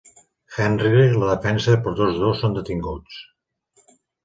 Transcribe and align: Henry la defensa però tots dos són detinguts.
Henry 0.61 0.89
la 1.23 1.27
defensa 1.33 1.77
però 1.85 1.95
tots 2.01 2.19
dos 2.23 2.41
són 2.43 2.59
detinguts. 2.59 3.23